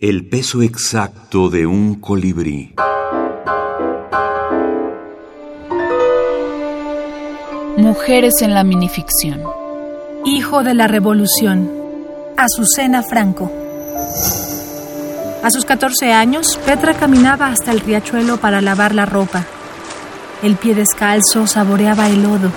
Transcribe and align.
El 0.00 0.26
peso 0.26 0.62
exacto 0.62 1.50
de 1.50 1.66
un 1.66 1.96
colibrí. 1.96 2.74
Mujeres 7.76 8.40
en 8.40 8.54
la 8.54 8.64
minificción. 8.64 9.42
Hijo 10.24 10.62
de 10.62 10.72
la 10.72 10.86
Revolución. 10.86 11.70
Azucena 12.38 13.02
Franco. 13.02 13.52
A 15.42 15.50
sus 15.50 15.66
14 15.66 16.14
años, 16.14 16.58
Petra 16.64 16.94
caminaba 16.94 17.48
hasta 17.48 17.70
el 17.70 17.80
riachuelo 17.80 18.38
para 18.38 18.62
lavar 18.62 18.94
la 18.94 19.04
ropa. 19.04 19.44
El 20.42 20.56
pie 20.56 20.74
descalzo 20.74 21.46
saboreaba 21.46 22.08
el 22.08 22.22
lodo. 22.22 22.50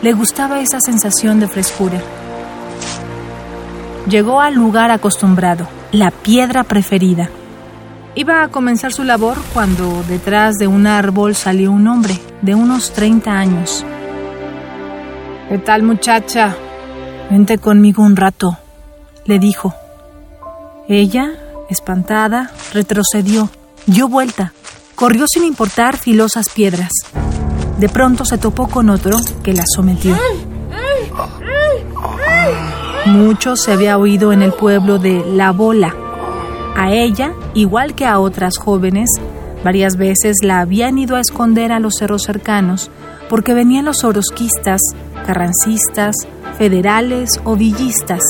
Le 0.00 0.14
gustaba 0.14 0.62
esa 0.62 0.80
sensación 0.80 1.38
de 1.38 1.48
frescura. 1.48 2.00
Llegó 4.08 4.40
al 4.40 4.54
lugar 4.54 4.90
acostumbrado, 4.90 5.68
la 5.92 6.10
piedra 6.10 6.64
preferida. 6.64 7.30
Iba 8.14 8.42
a 8.42 8.48
comenzar 8.48 8.92
su 8.92 9.04
labor 9.04 9.38
cuando 9.54 10.02
detrás 10.08 10.56
de 10.56 10.66
un 10.66 10.86
árbol 10.86 11.34
salió 11.34 11.72
un 11.72 11.86
hombre 11.86 12.18
de 12.42 12.54
unos 12.54 12.92
30 12.92 13.30
años. 13.30 13.84
¿Qué 15.48 15.58
tal 15.58 15.82
muchacha? 15.82 16.56
Vente 17.30 17.58
conmigo 17.58 18.02
un 18.02 18.16
rato, 18.16 18.58
le 19.24 19.38
dijo. 19.38 19.74
Ella, 20.88 21.32
espantada, 21.70 22.50
retrocedió, 22.72 23.50
dio 23.86 24.08
vuelta, 24.08 24.52
corrió 24.94 25.26
sin 25.26 25.44
importar 25.44 25.96
filosas 25.96 26.48
piedras. 26.50 26.90
De 27.78 27.88
pronto 27.88 28.24
se 28.24 28.36
topó 28.36 28.68
con 28.68 28.90
otro 28.90 29.16
que 29.42 29.54
la 29.54 29.64
sometió. 29.74 30.16
Mucho 33.08 33.56
se 33.56 33.72
había 33.72 33.96
oído 33.96 34.34
en 34.34 34.42
el 34.42 34.52
pueblo 34.52 34.98
de 34.98 35.24
La 35.32 35.50
Bola. 35.50 35.94
A 36.76 36.92
ella, 36.92 37.32
igual 37.54 37.94
que 37.94 38.04
a 38.04 38.18
otras 38.18 38.58
jóvenes, 38.58 39.08
varias 39.64 39.96
veces 39.96 40.36
la 40.42 40.60
habían 40.60 40.98
ido 40.98 41.16
a 41.16 41.20
esconder 41.20 41.72
a 41.72 41.80
los 41.80 41.94
cerros 41.98 42.24
cercanos 42.24 42.90
porque 43.30 43.54
venían 43.54 43.86
los 43.86 44.04
orosquistas, 44.04 44.82
carrancistas, 45.26 46.16
federales 46.58 47.40
o 47.44 47.56
villistas. 47.56 48.20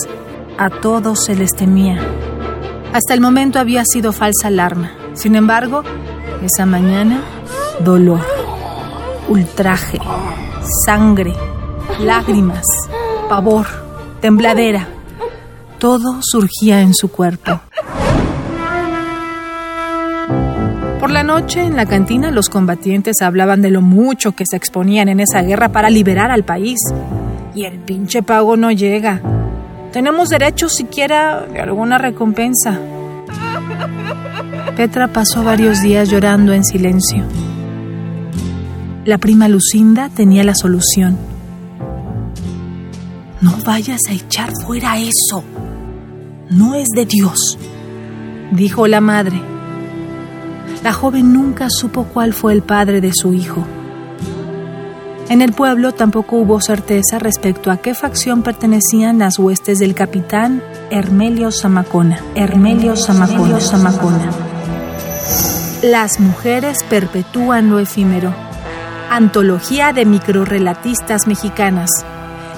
A 0.58 0.70
todos 0.70 1.24
se 1.24 1.34
les 1.34 1.56
temía. 1.56 1.98
Hasta 2.92 3.14
el 3.14 3.20
momento 3.20 3.58
había 3.58 3.84
sido 3.84 4.12
falsa 4.12 4.46
alarma. 4.46 4.92
Sin 5.14 5.34
embargo, 5.34 5.82
esa 6.40 6.66
mañana, 6.66 7.20
dolor, 7.80 8.24
ultraje, 9.28 9.98
sangre, 10.86 11.34
lágrimas, 11.98 12.64
pavor 13.28 13.87
tembladera. 14.20 14.88
Todo 15.78 16.20
surgía 16.22 16.80
en 16.80 16.94
su 16.94 17.08
cuerpo. 17.08 17.60
Por 21.00 21.10
la 21.10 21.22
noche, 21.22 21.62
en 21.62 21.76
la 21.76 21.86
cantina, 21.86 22.30
los 22.30 22.48
combatientes 22.48 23.22
hablaban 23.22 23.62
de 23.62 23.70
lo 23.70 23.80
mucho 23.80 24.32
que 24.32 24.44
se 24.48 24.56
exponían 24.56 25.08
en 25.08 25.20
esa 25.20 25.42
guerra 25.42 25.68
para 25.68 25.90
liberar 25.90 26.30
al 26.30 26.44
país. 26.44 26.80
Y 27.54 27.64
el 27.64 27.78
pinche 27.78 28.22
pago 28.22 28.56
no 28.56 28.72
llega. 28.72 29.22
Tenemos 29.92 30.28
derecho 30.28 30.68
siquiera 30.68 31.46
de 31.46 31.60
alguna 31.60 31.98
recompensa. 31.98 32.78
Petra 34.76 35.08
pasó 35.08 35.44
varios 35.44 35.80
días 35.80 36.10
llorando 36.10 36.52
en 36.52 36.64
silencio. 36.64 37.24
La 39.04 39.18
prima 39.18 39.48
Lucinda 39.48 40.10
tenía 40.10 40.44
la 40.44 40.54
solución. 40.54 41.16
No 43.40 43.56
vayas 43.64 44.00
a 44.08 44.12
echar 44.12 44.50
fuera 44.66 44.98
eso. 44.98 45.44
No 46.50 46.74
es 46.74 46.88
de 46.88 47.06
Dios, 47.06 47.56
dijo 48.50 48.88
la 48.88 49.00
madre. 49.00 49.40
La 50.82 50.92
joven 50.92 51.32
nunca 51.32 51.68
supo 51.70 52.04
cuál 52.04 52.32
fue 52.32 52.52
el 52.52 52.62
padre 52.62 53.00
de 53.00 53.12
su 53.14 53.34
hijo. 53.34 53.64
En 55.28 55.42
el 55.42 55.52
pueblo 55.52 55.92
tampoco 55.92 56.36
hubo 56.36 56.60
certeza 56.60 57.18
respecto 57.18 57.70
a 57.70 57.76
qué 57.76 57.94
facción 57.94 58.42
pertenecían 58.42 59.18
las 59.18 59.38
huestes 59.38 59.78
del 59.78 59.94
capitán 59.94 60.62
Hermelio 60.90 61.52
Zamacona. 61.52 62.18
Hermelio 62.34 62.96
Zamacona. 62.96 63.60
Zamacona. 63.60 64.30
Las 65.82 66.18
mujeres 66.18 66.78
perpetúan 66.88 67.70
lo 67.70 67.78
efímero. 67.78 68.34
Antología 69.10 69.92
de 69.92 70.06
microrelatistas 70.06 71.26
mexicanas. 71.26 71.90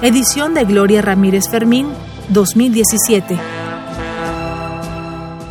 Edición 0.02 0.54
de 0.54 0.64
Gloria 0.64 1.02
Ramírez 1.02 1.50
Fermín, 1.50 1.88
2017. 2.30 3.36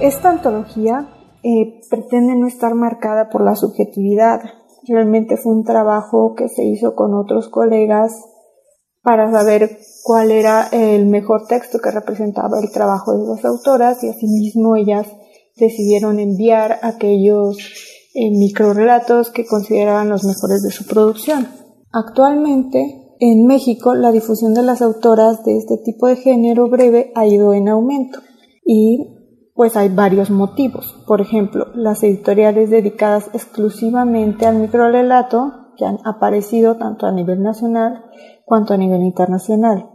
Esta 0.02 0.32
antología 0.32 1.08
eh, 1.44 1.80
pretende 1.88 2.36
no 2.36 2.48
estar 2.48 2.74
marcada 2.74 3.30
por 3.30 3.46
la 3.46 3.56
subjetividad. 3.56 4.42
Realmente 4.88 5.38
fue 5.38 5.54
un 5.54 5.64
trabajo 5.64 6.34
que 6.36 6.50
se 6.50 6.64
hizo 6.64 6.96
con 6.96 7.14
otros 7.14 7.48
colegas 7.50 8.12
para 9.04 9.32
saber 9.32 9.78
cuál 10.02 10.32
era 10.32 10.68
el 10.72 11.06
mejor 11.06 11.46
texto 11.46 11.78
que 11.78 11.92
representaba 11.92 12.60
el 12.60 12.72
trabajo 12.72 13.16
de 13.16 13.28
las 13.28 13.46
autoras 13.46 14.04
y 14.04 14.10
asimismo 14.10 14.76
ellas 14.76 15.06
decidieron 15.58 16.18
enviar 16.18 16.80
aquellos 16.82 17.56
eh, 18.16 18.32
microrelatos 18.32 19.30
que 19.30 19.46
consideraban 19.46 20.10
los 20.10 20.24
mejores 20.24 20.64
de 20.64 20.72
su 20.72 20.88
producción. 20.88 21.48
Actualmente 21.92 23.09
en 23.20 23.46
México, 23.46 23.96
la 23.96 24.12
difusión 24.12 24.54
de 24.54 24.64
las 24.64 24.82
autoras 24.82 25.44
de 25.44 25.58
este 25.58 25.78
tipo 25.78 26.08
de 26.08 26.16
género 26.16 26.70
breve 26.70 27.12
ha 27.16 27.26
ido 27.26 27.54
en 27.54 27.68
aumento 27.68 28.20
y 28.66 29.18
pues 29.54 29.76
hay 29.76 29.90
varios 29.90 30.30
motivos. 30.30 31.04
Por 31.06 31.20
ejemplo, 31.20 31.66
las 31.76 32.02
editoriales 32.02 32.70
dedicadas 32.70 33.30
exclusivamente 33.34 34.46
al 34.46 34.56
microrelato 34.56 35.52
que 35.78 35.86
han 35.86 35.98
aparecido 36.06 36.78
tanto 36.78 37.08
a 37.08 37.12
nivel 37.12 37.44
nacional 37.44 38.06
cuanto 38.46 38.74
a 38.74 38.78
nivel 38.78 39.02
internacional. 39.02 39.90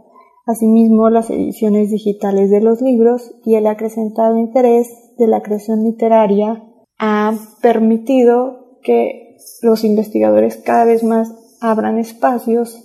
Asimismo, 0.45 1.09
las 1.09 1.31
ediciones 1.31 1.89
digitales 1.89 2.51
de 2.51 2.61
los 2.61 2.79
libros 2.79 3.33
y 3.43 3.55
el 3.55 3.65
acrecentado 3.65 4.37
interés 4.37 4.87
de 5.17 5.25
la 5.27 5.41
creación 5.41 5.83
literaria 5.83 6.63
ha 6.99 7.33
permitido 7.61 8.77
que 8.83 9.37
los 9.63 9.83
investigadores 9.83 10.57
cada 10.57 10.85
vez 10.85 11.03
más 11.03 11.33
abran 11.59 11.97
espacios 11.97 12.84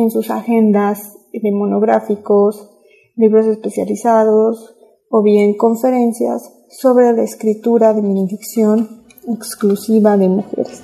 en 0.00 0.10
sus 0.10 0.30
agendas 0.30 1.18
de 1.32 1.52
monográficos, 1.52 2.70
libros 3.16 3.46
especializados 3.46 4.74
o 5.08 5.22
bien 5.22 5.54
conferencias 5.54 6.52
sobre 6.68 7.12
la 7.12 7.22
escritura 7.22 7.92
de 7.92 8.00
benedicción 8.00 9.04
exclusiva 9.28 10.16
de 10.16 10.28
mujeres. 10.28 10.82